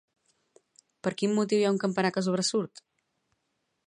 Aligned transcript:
Per 1.07 1.11
quin 1.19 1.35
motiu 1.39 1.59
hi 1.63 1.67
ha 1.67 1.73
un 1.75 1.79
campanar 1.83 2.13
que 2.15 2.23
sobresurt? 2.29 2.83